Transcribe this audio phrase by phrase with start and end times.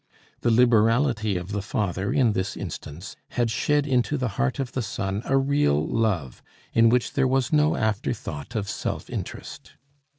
[0.39, 4.81] The liberality of the father in this instance had shed into the heart of the
[4.81, 6.41] son a real love,
[6.73, 9.73] in which there was no afterthought of self interest.